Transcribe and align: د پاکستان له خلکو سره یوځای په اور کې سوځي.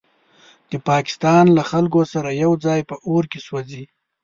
د 0.71 0.73
پاکستان 0.89 1.45
له 1.57 1.63
خلکو 1.71 2.01
سره 2.13 2.29
یوځای 2.43 2.79
په 2.89 2.95
اور 3.07 3.23
کې 3.31 3.39
سوځي. 3.47 3.83